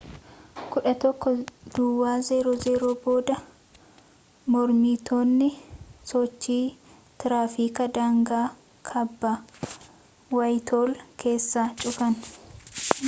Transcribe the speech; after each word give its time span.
11:00 0.71 2.89
booda 3.03 3.35
mormitoonni 4.53 5.49
sochii 6.11 6.65
tiraafikaa 7.19 7.87
daangaa 7.99 8.45
kaaba 8.91 9.31
waayithool 10.39 10.91
keessaa 11.25 11.69
cufan 11.83 12.15